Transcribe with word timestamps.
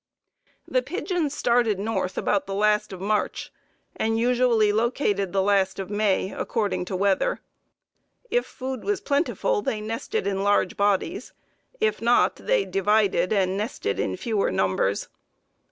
The 0.67 0.81
pigeons 0.81 1.31
started 1.35 1.77
north 1.77 2.17
about 2.17 2.47
the 2.47 2.55
last 2.55 2.91
of 2.91 2.99
March, 2.99 3.53
and 3.95 4.17
usually 4.17 4.71
located 4.71 5.31
the 5.31 5.43
last 5.43 5.77
of 5.77 5.91
May, 5.91 6.31
according 6.35 6.85
to 6.85 6.95
weather. 6.95 7.39
If 8.31 8.47
food 8.47 8.83
was 8.83 8.99
plentiful 8.99 9.61
they 9.61 9.79
nested 9.79 10.25
in 10.25 10.41
large 10.41 10.75
bodies; 10.75 11.33
if 11.79 12.01
not, 12.01 12.37
they 12.37 12.65
divided 12.65 13.31
and 13.31 13.55
nested 13.55 13.99
in 13.99 14.17
fewer 14.17 14.49
numbers. 14.49 15.07